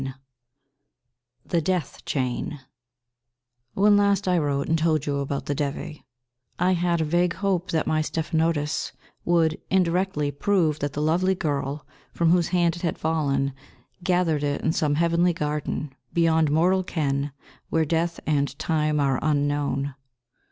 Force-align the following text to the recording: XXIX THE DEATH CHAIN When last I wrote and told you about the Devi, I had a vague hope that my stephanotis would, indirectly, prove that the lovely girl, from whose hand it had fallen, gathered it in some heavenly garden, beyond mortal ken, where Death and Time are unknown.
XXIX 0.01 0.15
THE 1.45 1.61
DEATH 1.61 2.05
CHAIN 2.05 2.59
When 3.75 3.97
last 3.97 4.27
I 4.27 4.39
wrote 4.39 4.67
and 4.67 4.75
told 4.75 5.05
you 5.05 5.19
about 5.19 5.45
the 5.45 5.53
Devi, 5.53 6.03
I 6.57 6.71
had 6.71 7.01
a 7.01 7.05
vague 7.05 7.35
hope 7.35 7.69
that 7.69 7.85
my 7.85 8.01
stephanotis 8.01 8.93
would, 9.25 9.61
indirectly, 9.69 10.31
prove 10.31 10.79
that 10.79 10.93
the 10.93 11.03
lovely 11.03 11.35
girl, 11.35 11.85
from 12.13 12.31
whose 12.31 12.47
hand 12.47 12.75
it 12.77 12.81
had 12.81 12.97
fallen, 12.97 13.53
gathered 14.03 14.41
it 14.43 14.61
in 14.61 14.73
some 14.73 14.95
heavenly 14.95 15.33
garden, 15.33 15.93
beyond 16.15 16.49
mortal 16.49 16.81
ken, 16.83 17.31
where 17.69 17.85
Death 17.85 18.19
and 18.25 18.57
Time 18.57 18.99
are 18.99 19.19
unknown. 19.21 19.93